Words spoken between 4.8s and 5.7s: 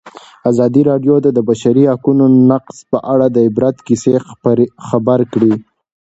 خبر کړي.